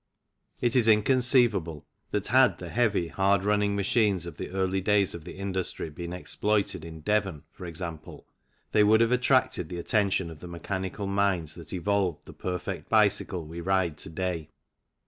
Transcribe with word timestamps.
It 0.61 0.75
is 0.75 0.87
inconceivable 0.87 1.85
that 2.09 2.25
had 2.25 2.57
the 2.57 2.69
heavy, 2.69 3.09
hard 3.09 3.43
running 3.43 3.75
machines 3.75 4.25
of 4.25 4.37
the 4.37 4.49
early 4.49 4.81
days 4.81 5.13
of 5.13 5.25
the 5.25 5.33
industry 5.35 5.91
been 5.91 6.11
exploited 6.11 6.83
in 6.83 7.01
Devon, 7.01 7.43
for 7.51 7.67
example, 7.67 8.25
they 8.71 8.83
would 8.83 9.01
have 9.01 9.11
attracted 9.11 9.69
the 9.69 9.77
attention 9.77 10.31
of 10.31 10.39
the 10.39 10.47
mechanical 10.47 11.05
minds 11.05 11.53
that 11.53 11.71
evolved 11.71 12.25
the 12.25 12.33
perfect 12.33 12.89
bicycle 12.89 13.45
we 13.45 13.61
ride 13.61 13.95
to 13.99 14.09
day. 14.09 14.49